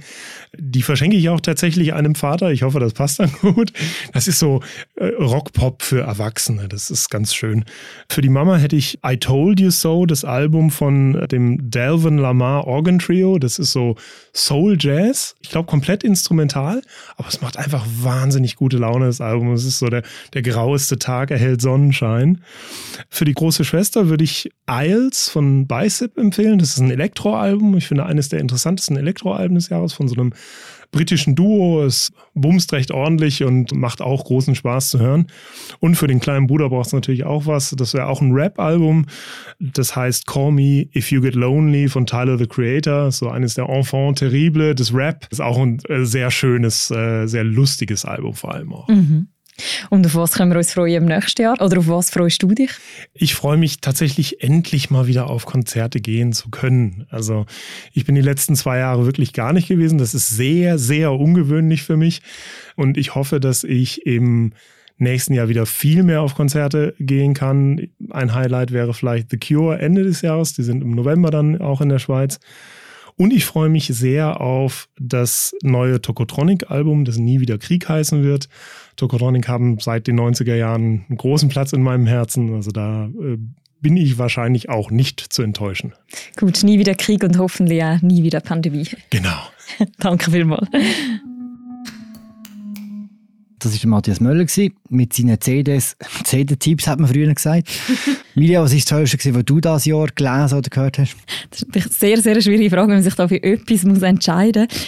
Die 0.58 0.82
verschenke 0.82 1.18
ich 1.18 1.30
auch 1.30 1.40
tatsächlich 1.40 1.94
einem 1.94 2.16
Vater. 2.16 2.52
Ich 2.52 2.64
hoffe, 2.64 2.80
das 2.80 2.94
passt 2.94 3.20
dann 3.20 3.32
gut. 3.42 3.72
Das 4.14 4.28
ist 4.28 4.40
so 4.40 4.62
äh, 4.96 5.06
Rockpop 5.20 5.82
für 5.82 6.02
Erwachsene. 6.02 6.68
Das 6.68 6.90
ist 6.90 7.10
ganz 7.10 7.34
schön. 7.34 7.66
Für 8.10 8.22
die 8.22 8.30
Mama 8.30 8.58
hätte 8.58 8.76
ich 8.76 9.00
I 9.06 9.18
Told 9.18 9.60
You 9.60 9.70
So, 9.70 10.06
das 10.06 10.26
Album 10.26 10.72
von 10.72 11.28
dem 11.32 11.70
Delvin 11.70 12.18
Lamar 12.18 12.68
Organ 12.68 13.00
Trio. 13.00 13.38
Das 13.38 13.60
ist 13.60 13.72
so 13.72 13.96
Soul 14.34 14.78
Jazz. 14.80 15.36
Ich 15.42 15.50
glaube, 15.50 15.68
komplett 15.68 16.04
instrumental. 16.04 16.82
Aber 17.18 17.28
es 17.28 17.42
macht 17.42 17.58
einfach 17.58 17.86
wahnsinnig 18.02 18.56
gute 18.56 18.78
Laune, 18.78 19.06
das 19.06 19.22
Album. 19.22 19.54
Es 19.54 19.66
ist 19.66 19.80
so 19.80 19.88
der, 19.88 20.04
der 20.34 20.42
graueste 20.42 20.98
Tag 20.98 21.32
erhält 21.32 21.62
Sonnenschein. 21.62 22.42
Für 23.10 23.26
die 23.26 23.34
große 23.34 23.64
Schwester 23.64 24.10
würde 24.10 24.24
ich 24.24 24.50
Isles 24.70 25.30
von 25.30 25.68
Bicep 25.68 26.18
empfehlen. 26.18 26.60
Das 26.60 26.70
ist 26.70 26.80
ein 26.80 26.92
Elektroalbum. 27.36 27.78
Ich 27.78 27.88
finde 27.88 28.06
eines 28.06 28.30
der 28.30 28.40
interessantesten 28.40 28.98
Elektroalben 28.98 29.56
des 29.56 29.70
Jahres 29.70 29.94
von 29.94 30.08
so 30.08 30.16
einem 30.16 30.34
britischen 30.92 31.36
Duo. 31.36 31.84
Es 31.84 32.12
bumst 32.34 32.72
recht 32.74 32.92
ordentlich 32.92 33.44
und 33.44 33.74
macht 33.74 34.02
auch 34.02 34.24
großen 34.24 34.56
Spaß 34.56 34.90
zu 34.90 35.00
hören. 35.00 35.28
Und 35.80 35.96
für 35.96 36.08
den 36.08 36.20
kleinen 36.20 36.48
Bruder 36.48 36.70
braucht 36.70 36.88
es 36.88 36.94
natürlich 36.94 37.26
auch 37.26 37.46
was. 37.46 37.72
Das 37.72 37.94
wäre 37.94 38.08
auch 38.08 38.22
ein 38.22 38.32
Rap-Album. 38.32 39.06
Das 39.60 39.96
heißt 39.96 40.26
Call 40.28 40.52
Me 40.52 40.88
If 40.96 41.12
You 41.12 41.22
Get 41.22 41.36
Lonely 41.36 41.90
von 41.90 42.06
Tyler 42.06 42.38
the 42.38 42.48
Creator. 42.48 43.12
So 43.12 43.30
eines 43.30 43.56
der 43.56 43.68
Enfants 43.68 44.20
terrible 44.20 44.76
des 44.76 44.94
Rap. 44.94 45.28
Ist 45.32 45.42
auch 45.42 45.58
ein 45.58 45.80
äh, 45.90 46.06
sehr 46.06 46.32
schönes, 46.32 46.92
äh, 46.92 47.28
sehr 47.28 47.44
lustiges 47.44 48.06
Album 48.06 48.34
vor 48.34 48.54
allem 48.54 48.74
auch. 48.74 48.88
Mhm. 48.88 49.28
Und 49.90 50.06
auf 50.06 50.16
was 50.16 50.34
können 50.34 50.52
wir 50.52 50.58
uns 50.58 50.74
freuen 50.74 51.04
im 51.04 51.06
nächsten 51.06 51.42
Jahr? 51.42 51.62
Oder 51.62 51.80
auf 51.80 51.88
was 51.88 52.10
freust 52.10 52.44
du 52.44 52.48
dich? 52.50 52.72
Ich 53.14 53.36
freue 53.36 53.58
mich 53.58 53.80
tatsächlich 53.80 54.44
endlich 54.44 54.90
mal 54.90 55.08
wieder 55.08 55.30
auf 55.30 55.46
Konzerte 55.46 56.02
gehen 56.02 56.34
zu 56.34 56.50
können. 56.50 57.06
Also 57.10 57.46
ich 57.94 58.06
bin 58.06 58.16
die 58.16 58.22
letzten 58.22 58.56
zwei 58.56 58.80
Jahre 58.80 59.06
wirklich 59.06 59.34
gar 59.34 59.54
nicht 59.54 59.68
gewesen. 59.68 59.98
Das 59.98 60.14
ist 60.14 60.30
sehr, 60.30 60.78
sehr 60.78 61.14
ungewöhnlich 61.14 61.84
für 61.84 61.98
mich. 61.98 62.22
Und 62.76 62.98
ich 62.98 63.16
hoffe, 63.16 63.40
dass 63.40 63.64
ich 63.64 64.06
im 64.06 64.54
nächsten 64.98 65.34
Jahr 65.34 65.50
wieder 65.50 65.66
viel 65.66 66.04
mehr 66.04 66.22
auf 66.22 66.36
Konzerte 66.36 66.96
gehen 67.00 67.34
kann. 67.34 67.88
Ein 68.10 68.34
Highlight 68.34 68.72
wäre 68.72 68.94
vielleicht 68.94 69.30
The 69.30 69.38
Cure 69.38 69.80
Ende 69.80 70.04
des 70.04 70.22
Jahres. 70.22 70.54
Die 70.54 70.64
sind 70.64 70.82
im 70.82 70.92
November 70.92 71.32
dann 71.32 71.60
auch 71.62 71.82
in 71.82 71.90
der 71.90 72.00
Schweiz. 72.00 72.40
Und 73.18 73.32
ich 73.32 73.46
freue 73.46 73.70
mich 73.70 73.88
sehr 73.88 74.42
auf 74.42 74.90
das 75.00 75.56
neue 75.64 76.02
Tokotronic-Album, 76.02 77.06
das 77.06 77.18
nie 77.18 77.40
wieder 77.40 77.58
Krieg 77.58 77.88
heißen 77.88 78.24
wird. 78.24 78.50
Tokotronic 78.98 79.48
haben 79.48 79.80
seit 79.80 80.08
den 80.08 80.20
90er 80.20 80.56
Jahren 80.56 81.06
einen 81.08 81.18
großen 81.18 81.48
Platz 81.48 81.72
in 81.72 81.82
meinem 81.82 82.08
Herzen. 82.08 82.54
Also 82.54 82.72
da 82.72 83.06
äh, 83.06 83.38
bin 83.80 83.96
ich 83.96 84.18
wahrscheinlich 84.18 84.68
auch 84.70 84.92
nicht 84.92 85.22
zu 85.22 85.44
enttäuschen. 85.44 85.94
Gut, 86.38 86.64
nie 86.64 86.78
wieder 86.80 86.96
Krieg 86.96 87.24
und 87.24 87.38
hoffentlich 87.38 87.84
auch 87.84 88.02
nie 88.02 88.24
wieder 88.24 88.42
Pandemie. 88.42 88.88
Genau. 89.12 89.38
Danke 90.00 90.32
vielmals. 90.32 90.68
Das 93.70 93.84
war 93.84 93.90
Matthias 93.90 94.20
Möller 94.20 94.46
mit 94.90 95.14
seinen 95.14 95.40
CDs. 95.40 95.96
CD-Tipps 96.24 96.88
hat 96.88 97.00
man 97.00 97.10
früher 97.10 97.34
gesagt. 97.34 97.68
Mirja, 98.36 98.62
was 98.62 98.72
war 98.72 98.78
das 98.78 98.86
Tollste, 98.86 99.36
was 99.36 99.46
du 99.46 99.60
dieses 99.60 99.86
Jahr 99.86 100.08
gelesen 100.08 100.58
oder 100.58 100.70
gehört 100.70 101.00
hast? 101.00 101.16
Das 101.50 101.62
ist 101.62 101.76
eine 101.76 101.84
sehr, 101.92 102.22
sehr 102.22 102.42
schwierige 102.42 102.70
Frage, 102.70 102.90
wenn 102.90 102.96
man 102.96 103.04
sich 103.04 103.16
da 103.16 103.28
für 103.28 103.42
etwas 103.42 103.84
muss 103.84 104.02
entscheiden 104.02 104.68
muss. 104.70 104.88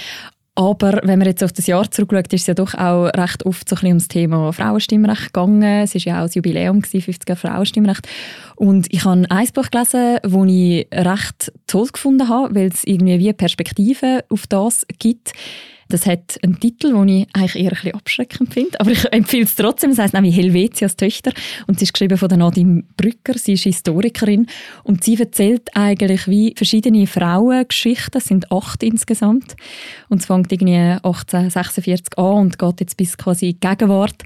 Aber 0.57 1.01
wenn 1.03 1.19
man 1.19 1.27
jetzt 1.27 1.43
auf 1.43 1.53
das 1.53 1.67
Jahr 1.67 1.89
zurückschaut, 1.91 2.34
ist 2.34 2.41
es 2.41 2.48
ja 2.48 2.55
doch 2.55 2.74
auch 2.74 3.05
recht 3.10 3.46
oft 3.46 3.69
so 3.69 3.75
ein 3.75 3.79
bisschen 3.79 3.91
um 3.91 3.98
das 4.00 4.07
Thema 4.07 4.51
Frauenstimmrecht 4.51 5.25
gegangen. 5.31 5.62
Es 5.62 5.93
war 5.93 6.01
ja 6.01 6.19
auch 6.19 6.25
das 6.25 6.34
Jubiläum, 6.34 6.79
50er 6.79 7.36
Frauenstimmrecht. 7.36 8.07
Und 8.55 8.91
ich 8.91 9.05
habe 9.05 9.24
ein 9.29 9.48
Buch 9.53 9.69
gelesen, 9.69 10.17
das 10.24 10.34
ich 10.34 10.88
recht 10.91 11.53
toll 11.67 11.88
gefunden 11.93 12.27
habe, 12.27 12.55
weil 12.55 12.69
es 12.69 12.84
irgendwie 12.86 13.19
wie 13.19 13.34
Perspektive 13.34 14.25
auf 14.29 14.48
das 14.48 14.84
gibt. 14.98 15.34
Das 15.89 16.06
hat 16.06 16.38
einen 16.44 16.60
Titel, 16.60 16.94
den 16.94 17.08
ich 17.08 17.27
eigentlich 17.34 17.56
eher 17.56 17.72
ein 17.72 17.75
bisschen 17.75 17.94
abschreckend 17.94 18.53
finde, 18.53 18.79
aber 18.79 18.91
ich 18.91 19.12
empfehle 19.12 19.46
es 19.46 19.56
trotzdem. 19.56 19.91
Es 19.91 20.00
heisst 20.00 20.13
nämlich 20.13 20.36
Helvetias 20.36 20.96
Töchter 20.96 21.32
und 21.67 21.79
sie 21.79 21.86
ist 21.86 21.94
geschrieben 21.94 22.17
von 22.17 22.29
Nadine 22.29 22.84
Brücker. 22.98 23.38
Sie 23.38 23.53
ist 23.53 23.63
Historikerin 23.63 24.48
und 24.84 25.03
sie 25.03 25.15
erzählt 25.20 25.70
eigentlich 25.75 26.27
wie 26.27 26.53
verschiedene 26.58 27.08
Frauengeschichten. 27.08 28.20
Es 28.20 28.25
sind 28.25 28.51
acht 28.51 28.84
insgesamt 28.84 29.56
und 30.10 30.20
es 30.20 30.25
fängt 30.25 30.51
irgendwie 30.51 30.75
1846 30.75 32.17
an 32.17 32.34
und 32.34 32.60
geht 32.60 32.79
jetzt 32.82 32.98
bis 32.98 33.17
quasi 33.17 33.50
in 33.50 33.60
die 33.60 33.67
Gegenwart. 33.67 34.24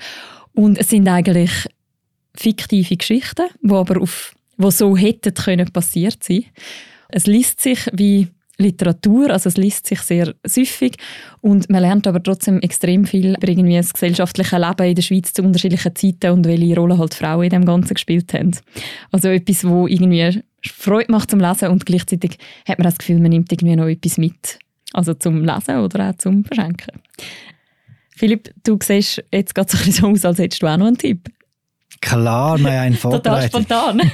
Und 0.54 0.78
es 0.78 0.90
sind 0.90 1.08
eigentlich 1.08 1.52
fiktive 2.36 2.98
Geschichten, 2.98 3.46
die 3.62 3.74
aber 3.74 4.02
auf, 4.02 4.34
wo 4.58 4.70
so 4.72 4.98
hätten 4.98 5.34
können 5.34 5.72
passiert 5.72 6.24
sein. 6.24 6.46
Es 7.10 7.28
liest 7.28 7.62
sich 7.62 7.88
wie 7.94 8.30
Literatur, 8.62 9.30
also 9.30 9.50
es 9.50 9.58
liest 9.58 9.88
sich 9.88 10.00
sehr 10.02 10.34
süffig 10.46 10.98
und 11.42 11.70
man 11.70 11.82
lernt 11.82 12.08
aber 12.08 12.22
trotzdem 12.22 12.60
extrem 12.62 13.06
viel 13.06 13.36
über 13.36 13.48
irgendwie 13.48 13.78
das 13.78 13.94
gesellschaftliche 13.94 14.58
Leben 14.58 14.88
in 14.88 14.96
der 14.96 15.02
Schweiz 15.02 15.34
zu 15.34 15.44
unterschiedlichen 15.44 15.96
Zeiten 15.96 16.32
und 16.32 16.46
welche 16.46 16.76
Rolle 16.76 16.98
halt 16.98 17.14
Frauen 17.14 17.44
in 17.44 17.50
dem 17.50 17.66
Ganzen 17.66 17.94
gespielt 17.94 18.34
haben. 18.34 18.52
Also 19.12 19.30
etwas, 19.30 19.68
wo 19.68 19.88
irgendwie 19.88 20.42
Freude 20.66 21.12
macht 21.12 21.32
zum 21.32 21.40
Lesen 21.40 21.70
und 21.70 21.86
gleichzeitig 21.86 22.38
hat 22.68 22.78
man 22.78 22.86
das 22.86 22.98
Gefühl, 22.98 23.20
man 23.20 23.32
nimmt 23.32 23.52
irgendwie 23.52 23.76
noch 23.76 23.88
etwas 23.88 24.18
mit. 24.18 24.60
Also 24.94 25.14
zum 25.14 25.44
Lesen 25.44 25.78
oder 25.78 26.10
auch 26.10 26.18
zum 26.18 26.44
Verschenken. 26.44 27.02
Philipp, 28.16 28.54
du 28.64 28.78
siehst 28.82 29.24
jetzt 29.32 29.56
gerade 29.56 29.70
so 29.72 30.08
aus, 30.08 30.26
als 30.26 30.38
hättest 30.38 30.62
du 30.62 30.68
auch 30.68 30.78
noch 30.78 30.88
einen 30.88 30.98
Tipp. 30.98 31.30
Klar, 32.02 32.52
haben 32.52 32.66
einen 32.66 32.96
Total 33.00 33.48
spontan. 33.48 34.02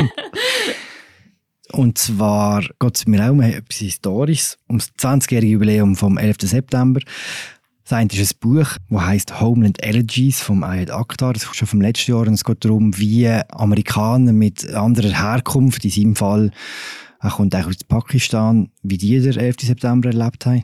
Und 1.78 2.00
zwar 2.00 2.64
geht 2.80 2.96
es 2.96 3.06
mir 3.06 3.24
auch 3.24 3.34
um 3.34 3.42
etwas 3.42 3.78
Historisches, 3.78 4.58
um 4.68 4.80
das 4.80 4.90
20-jährige 4.96 5.54
Jubiläum 5.54 5.96
vom 5.96 6.18
11. 6.18 6.38
September. 6.42 7.02
Das 7.84 7.94
eine 7.94 8.12
ist 8.12 8.34
ein 8.34 8.40
Buch, 8.40 8.78
das 8.90 9.02
heißt 9.02 9.40
Homeland 9.40 9.84
Elegies 9.84 10.42
vom 10.42 10.64
Ayed 10.64 10.90
Akhtar. 10.90 11.34
Das 11.34 11.44
ist 11.44 11.56
schon 11.56 11.68
vom 11.68 11.82
letzten 11.82 12.14
Jahr 12.14 12.22
und 12.22 12.34
es 12.34 12.44
geht 12.44 12.66
darum, 12.66 12.98
wie 12.98 13.30
Amerikaner 13.30 14.34
mit 14.34 14.74
anderer 14.74 15.22
Herkunft, 15.22 15.86
in 15.86 15.92
seinem 15.92 16.16
Fall, 16.16 16.50
er 17.20 17.30
kommt 17.30 17.56
auch 17.56 17.68
aus 17.68 17.84
Pakistan, 17.88 18.72
wie 18.82 18.98
die 18.98 19.20
den 19.20 19.38
11. 19.38 19.58
September 19.62 20.10
erlebt 20.10 20.48
haben. 20.48 20.64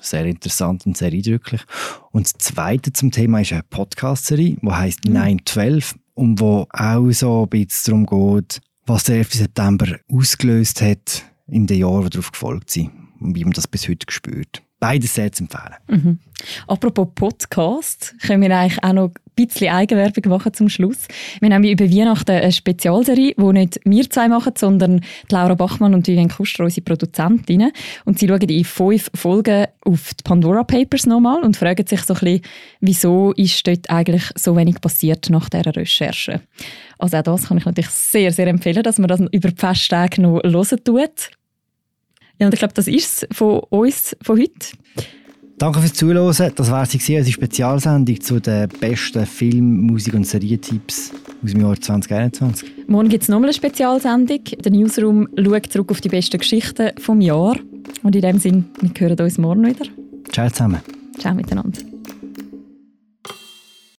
sehr 0.00 0.24
interessant 0.24 0.86
und 0.86 0.96
sehr 0.96 1.12
eindrücklich. 1.12 1.60
Und 2.10 2.24
das 2.24 2.38
Zweite 2.38 2.90
zum 2.94 3.10
Thema 3.10 3.42
ist 3.42 3.52
eine 3.52 3.64
Podcast-Serie, 3.64 4.56
die 4.62 4.70
heisst 4.70 5.04
mhm. 5.04 5.12
912 5.12 5.94
und 6.14 6.40
wo 6.40 6.66
auch 6.70 7.10
so 7.10 7.42
ein 7.42 7.50
bisschen 7.50 8.06
darum 8.06 8.36
geht, 8.36 8.62
was 8.86 9.04
der 9.04 9.16
11. 9.16 9.34
September 9.34 9.98
ausgelöst 10.10 10.82
hat 10.82 11.24
in 11.46 11.66
den 11.66 11.78
Jahren, 11.78 12.04
die 12.04 12.10
darauf 12.10 12.32
gefolgt 12.32 12.70
sind 12.70 12.90
und 13.20 13.34
wie 13.34 13.44
man 13.44 13.52
das 13.52 13.68
bis 13.68 13.88
heute 13.88 14.06
spürt. 14.10 14.62
Beides 14.84 15.14
sehr 15.14 15.32
zu 15.32 15.44
empfehlen. 15.44 15.76
Mhm. 15.88 16.18
Apropos 16.66 17.08
Podcast, 17.14 18.14
können 18.20 18.42
wir 18.42 18.54
eigentlich 18.54 18.84
auch 18.84 18.92
noch 18.92 19.08
ein 19.08 19.14
bisschen 19.34 19.72
Eigenwerbung 19.72 20.30
machen 20.30 20.52
zum 20.52 20.68
Schluss. 20.68 21.08
Wir 21.40 21.54
haben 21.54 21.64
über 21.64 21.90
Weihnachten 21.90 22.32
eine 22.32 22.52
Spezialserie, 22.52 23.34
die 23.34 23.52
nicht 23.54 23.80
wir 23.86 24.10
zwei 24.10 24.28
machen, 24.28 24.52
sondern 24.58 25.00
Laura 25.30 25.54
Bachmann 25.54 25.94
und 25.94 26.06
Vivian 26.06 26.28
Kuster, 26.28 26.64
unsere 26.64 26.84
Produzentinnen. 26.84 27.72
Und 28.04 28.18
sie 28.18 28.28
schauen 28.28 28.42
in 28.42 28.64
fünf 28.66 29.10
Folgen 29.14 29.68
auf 29.86 30.12
die 30.12 30.22
Pandora 30.22 30.64
Papers 30.64 31.06
nochmal 31.06 31.42
und 31.42 31.56
fragen 31.56 31.86
sich 31.86 32.02
so 32.02 32.12
ein 32.12 32.20
bisschen, 32.20 32.42
wieso 32.80 33.32
ist 33.32 33.66
dort 33.66 33.88
eigentlich 33.88 34.24
so 34.34 34.54
wenig 34.54 34.82
passiert 34.82 35.30
nach 35.30 35.48
dieser 35.48 35.74
Recherche. 35.74 36.42
Also 36.98 37.16
auch 37.16 37.22
das 37.22 37.48
kann 37.48 37.56
ich 37.56 37.64
natürlich 37.64 37.90
sehr, 37.90 38.32
sehr 38.32 38.48
empfehlen, 38.48 38.82
dass 38.82 38.98
man 38.98 39.08
das 39.08 39.20
über 39.32 39.48
die 39.48 39.56
Festtage 39.56 40.20
noch 40.20 40.42
hören 40.44 40.84
tut. 40.84 41.30
Ja, 42.38 42.46
und 42.46 42.52
ich 42.52 42.58
glaube, 42.58 42.74
das 42.74 42.88
ist 42.88 43.24
es 43.30 43.36
von 43.36 43.60
uns 43.70 44.16
von 44.22 44.38
heute. 44.38 44.76
Danke 45.58 45.80
fürs 45.80 45.92
Zuhören. 45.92 46.52
Das 46.56 46.70
war 46.70 46.84
sie, 46.84 46.98
unsere 46.98 47.32
Spezialsendung 47.32 48.20
zu 48.20 48.40
den 48.40 48.68
besten 48.68 49.24
Film-, 49.24 49.82
Musik- 49.82 50.14
und 50.14 50.26
Serientipps 50.26 51.12
aus 51.44 51.50
dem 51.52 51.60
Jahr 51.60 51.80
2021. 51.80 52.88
Morgen 52.88 53.08
gibt 53.08 53.22
es 53.22 53.28
nochmal 53.28 53.50
eine 53.50 53.54
Spezialsendung. 53.54 54.40
Der 54.44 54.72
Newsroom 54.72 55.28
schaut 55.38 55.72
zurück 55.72 55.90
auf 55.92 56.00
die 56.00 56.08
besten 56.08 56.38
Geschichten 56.38 56.90
vom 56.98 57.20
Jahr. 57.20 57.56
Und 58.02 58.16
in 58.16 58.22
dem 58.22 58.38
Sinne, 58.38 58.64
wir 58.80 58.90
hören 58.98 59.20
uns 59.20 59.38
morgen 59.38 59.64
wieder. 59.64 59.86
Ciao 60.32 60.50
zusammen. 60.50 60.80
Ciao 61.18 61.34
miteinander. 61.34 61.93